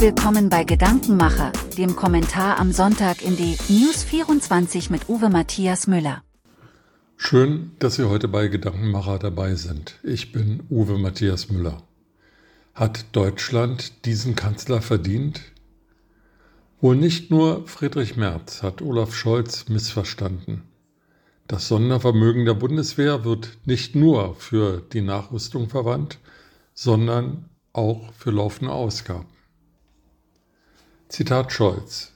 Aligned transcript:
Willkommen 0.00 0.48
bei 0.48 0.64
Gedankenmacher, 0.64 1.52
dem 1.76 1.94
Kommentar 1.94 2.58
am 2.58 2.72
Sonntag 2.72 3.20
in 3.20 3.36
die 3.36 3.58
News 3.68 4.02
24 4.02 4.88
mit 4.88 5.10
Uwe 5.10 5.28
Matthias 5.28 5.86
Müller. 5.86 6.22
Schön, 7.18 7.72
dass 7.80 7.96
Sie 7.96 8.08
heute 8.08 8.26
bei 8.26 8.48
Gedankenmacher 8.48 9.18
dabei 9.18 9.56
sind. 9.56 10.00
Ich 10.02 10.32
bin 10.32 10.62
Uwe 10.70 10.96
Matthias 10.96 11.50
Müller. 11.50 11.82
Hat 12.72 13.04
Deutschland 13.12 14.06
diesen 14.06 14.36
Kanzler 14.36 14.80
verdient? 14.80 15.42
Wohl 16.80 16.96
nicht 16.96 17.30
nur 17.30 17.68
Friedrich 17.68 18.16
Merz 18.16 18.62
hat 18.62 18.80
Olaf 18.80 19.14
Scholz 19.14 19.68
missverstanden. 19.68 20.62
Das 21.46 21.68
Sondervermögen 21.68 22.46
der 22.46 22.54
Bundeswehr 22.54 23.26
wird 23.26 23.58
nicht 23.66 23.94
nur 23.94 24.34
für 24.36 24.80
die 24.80 25.02
Nachrüstung 25.02 25.68
verwandt, 25.68 26.20
sondern 26.72 27.50
auch 27.74 28.14
für 28.14 28.30
laufende 28.30 28.72
Ausgaben. 28.72 29.26
Zitat 31.10 31.50
Scholz. 31.50 32.12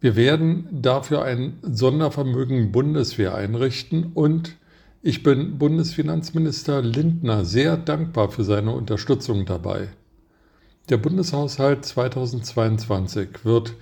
Wir 0.00 0.16
werden 0.16 0.66
dafür 0.72 1.22
ein 1.22 1.60
Sondervermögen 1.62 2.72
Bundeswehr 2.72 3.36
einrichten 3.36 4.10
und 4.12 4.56
ich 5.02 5.22
bin 5.22 5.56
Bundesfinanzminister 5.58 6.82
Lindner 6.82 7.44
sehr 7.44 7.76
dankbar 7.76 8.32
für 8.32 8.42
seine 8.42 8.72
Unterstützung 8.72 9.46
dabei. 9.46 9.86
Der 10.88 10.96
Bundeshaushalt 10.96 11.84
2022 11.84 13.44
wird 13.44 13.76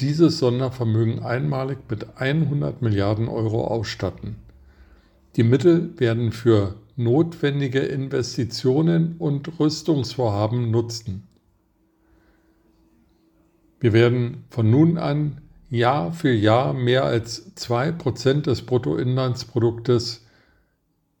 dieses 0.00 0.38
Sondervermögen 0.38 1.24
einmalig 1.24 1.78
mit 1.88 2.16
100 2.16 2.82
Milliarden 2.82 3.26
Euro 3.26 3.66
ausstatten. 3.66 4.36
Die 5.34 5.42
Mittel 5.42 5.98
werden 5.98 6.30
für 6.30 6.76
notwendige 6.94 7.80
Investitionen 7.80 9.16
und 9.18 9.58
Rüstungsvorhaben 9.58 10.70
nutzen. 10.70 11.26
Wir 13.80 13.94
werden 13.94 14.44
von 14.50 14.70
nun 14.70 14.98
an 14.98 15.40
Jahr 15.70 16.12
für 16.12 16.30
Jahr 16.32 16.74
mehr 16.74 17.04
als 17.04 17.56
2% 17.56 18.42
des 18.42 18.62
Bruttoinlandsproduktes 18.62 20.26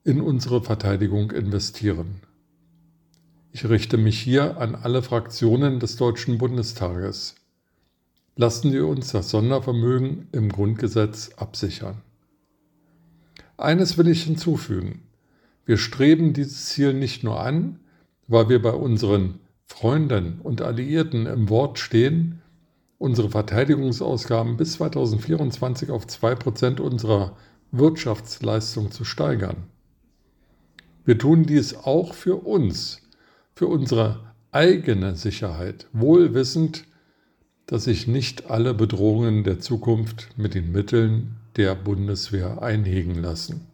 in 0.04 0.20
unsere 0.20 0.62
Verteidigung 0.62 1.30
investieren. 1.30 2.20
Ich 3.50 3.66
richte 3.66 3.96
mich 3.96 4.20
hier 4.20 4.58
an 4.58 4.74
alle 4.74 5.02
Fraktionen 5.02 5.80
des 5.80 5.96
Deutschen 5.96 6.36
Bundestages. 6.36 7.36
Lassen 8.36 8.70
Sie 8.70 8.80
uns 8.80 9.10
das 9.10 9.30
Sondervermögen 9.30 10.28
im 10.32 10.50
Grundgesetz 10.50 11.30
absichern. 11.36 12.02
Eines 13.56 13.96
will 13.96 14.08
ich 14.08 14.24
hinzufügen. 14.24 15.02
Wir 15.64 15.78
streben 15.78 16.34
dieses 16.34 16.66
Ziel 16.66 16.92
nicht 16.92 17.24
nur 17.24 17.40
an, 17.40 17.80
weil 18.28 18.50
wir 18.50 18.60
bei 18.60 18.72
unseren 18.72 19.40
Freunden 19.64 20.40
und 20.42 20.60
Alliierten 20.60 21.26
im 21.26 21.48
Wort 21.48 21.78
stehen, 21.78 22.42
unsere 23.00 23.30
Verteidigungsausgaben 23.30 24.58
bis 24.58 24.74
2024 24.74 25.90
auf 25.90 26.04
2% 26.04 26.80
unserer 26.80 27.34
Wirtschaftsleistung 27.72 28.90
zu 28.90 29.04
steigern. 29.04 29.56
Wir 31.06 31.16
tun 31.16 31.44
dies 31.44 31.74
auch 31.74 32.12
für 32.12 32.46
uns, 32.46 33.00
für 33.54 33.68
unsere 33.68 34.34
eigene 34.52 35.16
Sicherheit, 35.16 35.86
wohl 35.94 36.34
wissend, 36.34 36.84
dass 37.64 37.84
sich 37.84 38.06
nicht 38.06 38.50
alle 38.50 38.74
Bedrohungen 38.74 39.44
der 39.44 39.60
Zukunft 39.60 40.28
mit 40.36 40.52
den 40.52 40.70
Mitteln 40.70 41.36
der 41.56 41.74
Bundeswehr 41.74 42.60
einhegen 42.60 43.14
lassen. 43.14 43.66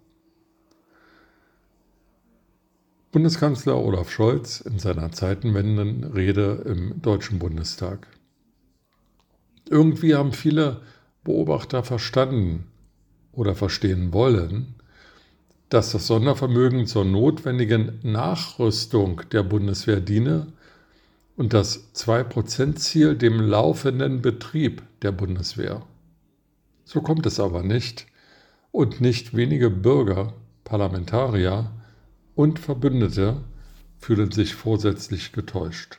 Bundeskanzler 3.10 3.76
Olaf 3.76 4.08
Scholz 4.08 4.60
in 4.60 4.78
seiner 4.78 5.10
Zeitenwendenrede 5.10 6.62
im 6.64 7.02
Deutschen 7.02 7.40
Bundestag. 7.40 8.06
Irgendwie 9.68 10.14
haben 10.14 10.32
viele 10.32 10.80
Beobachter 11.24 11.82
verstanden 11.82 12.66
oder 13.32 13.54
verstehen 13.54 14.12
wollen, 14.12 14.76
dass 15.68 15.92
das 15.92 16.06
Sondervermögen 16.06 16.86
zur 16.86 17.04
notwendigen 17.04 17.98
Nachrüstung 18.02 19.22
der 19.32 19.42
Bundeswehr 19.42 20.00
diene 20.00 20.52
und 21.36 21.52
das 21.52 21.92
2%-Ziel 21.94 23.16
dem 23.16 23.40
laufenden 23.40 24.22
Betrieb 24.22 24.82
der 25.02 25.12
Bundeswehr. 25.12 25.82
So 26.84 27.00
kommt 27.00 27.26
es 27.26 27.40
aber 27.40 27.62
nicht 27.62 28.06
und 28.70 29.00
nicht 29.00 29.36
wenige 29.36 29.70
Bürger, 29.70 30.34
Parlamentarier 30.62 31.70
und 32.34 32.58
Verbündete 32.58 33.42
fühlen 33.98 34.30
sich 34.30 34.54
vorsätzlich 34.54 35.32
getäuscht. 35.32 35.98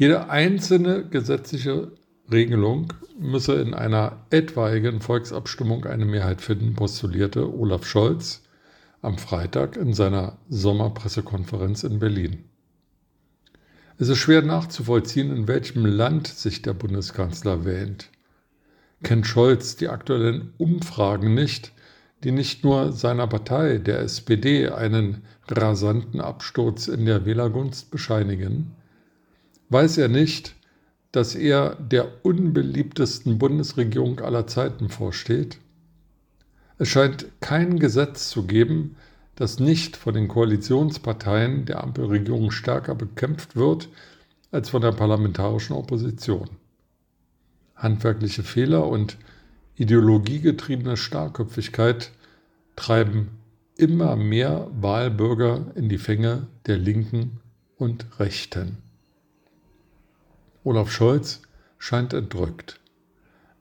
Jede 0.00 0.30
einzelne 0.30 1.04
gesetzliche 1.04 1.92
Regelung 2.32 2.94
müsse 3.18 3.56
in 3.56 3.74
einer 3.74 4.24
etwaigen 4.30 5.02
Volksabstimmung 5.02 5.84
eine 5.84 6.06
Mehrheit 6.06 6.40
finden, 6.40 6.74
postulierte 6.74 7.52
Olaf 7.54 7.84
Scholz 7.84 8.40
am 9.02 9.18
Freitag 9.18 9.76
in 9.76 9.92
seiner 9.92 10.38
Sommerpressekonferenz 10.48 11.82
in 11.82 11.98
Berlin. 11.98 12.44
Es 13.98 14.08
ist 14.08 14.16
schwer 14.16 14.40
nachzuvollziehen, 14.40 15.36
in 15.36 15.46
welchem 15.46 15.84
Land 15.84 16.28
sich 16.28 16.62
der 16.62 16.72
Bundeskanzler 16.72 17.66
wähnt. 17.66 18.08
Kennt 19.02 19.26
Scholz 19.26 19.76
die 19.76 19.88
aktuellen 19.88 20.54
Umfragen 20.56 21.34
nicht, 21.34 21.72
die 22.24 22.32
nicht 22.32 22.64
nur 22.64 22.92
seiner 22.92 23.26
Partei, 23.26 23.76
der 23.76 23.98
SPD, 23.98 24.70
einen 24.70 25.24
rasanten 25.46 26.22
Absturz 26.22 26.88
in 26.88 27.04
der 27.04 27.26
Wählergunst 27.26 27.90
bescheinigen? 27.90 28.72
Weiß 29.70 29.98
er 29.98 30.08
nicht, 30.08 30.56
dass 31.12 31.36
er 31.36 31.76
der 31.76 32.24
unbeliebtesten 32.24 33.38
Bundesregierung 33.38 34.20
aller 34.20 34.48
Zeiten 34.48 34.88
vorsteht? 34.88 35.58
Es 36.78 36.88
scheint 36.88 37.26
kein 37.40 37.78
Gesetz 37.78 38.30
zu 38.30 38.46
geben, 38.46 38.96
das 39.36 39.60
nicht 39.60 39.96
von 39.96 40.14
den 40.14 40.26
Koalitionsparteien 40.26 41.66
der 41.66 41.84
Ampelregierung 41.84 42.50
stärker 42.50 42.96
bekämpft 42.96 43.54
wird 43.54 43.88
als 44.50 44.70
von 44.70 44.82
der 44.82 44.92
parlamentarischen 44.92 45.76
Opposition. 45.76 46.50
Handwerkliche 47.76 48.42
Fehler 48.42 48.88
und 48.88 49.18
ideologiegetriebene 49.76 50.96
Starrköpfigkeit 50.96 52.10
treiben 52.74 53.38
immer 53.76 54.16
mehr 54.16 54.68
Wahlbürger 54.72 55.66
in 55.76 55.88
die 55.88 55.98
Fänge 55.98 56.48
der 56.66 56.76
Linken 56.76 57.40
und 57.76 58.04
Rechten. 58.18 58.89
Olaf 60.62 60.90
Scholz 60.90 61.40
scheint 61.78 62.12
entrückt. 62.12 62.80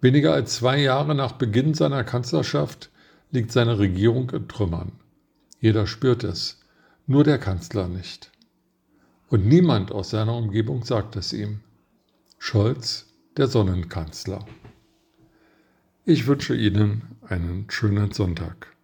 Weniger 0.02 0.34
als 0.34 0.56
zwei 0.56 0.80
Jahre 0.80 1.16
nach 1.16 1.34
Beginn 1.34 1.74
seiner 1.74 2.04
Kanzlerschaft 2.04 2.90
liegt 3.32 3.52
seine 3.52 3.80
Regierung 3.80 4.30
in 4.32 4.48
Trümmern. 4.48 4.92
Jeder 5.62 5.88
spürt 5.88 6.24
es, 6.24 6.60
nur 7.08 7.24
der 7.24 7.38
Kanzler 7.38 7.88
nicht. 7.88 8.32
Und 9.30 9.46
niemand 9.46 9.92
aus 9.92 10.10
seiner 10.10 10.36
Umgebung 10.36 10.84
sagt 10.84 11.16
es 11.16 11.32
ihm. 11.32 11.62
Scholz, 12.38 13.08
der 13.38 13.48
Sonnenkanzler. 13.48 14.46
Ich 16.06 16.28
wünsche 16.28 16.56
Ihnen 16.56 17.04
einen 17.22 17.66
schönen 17.70 18.12
Sonntag. 18.12 18.76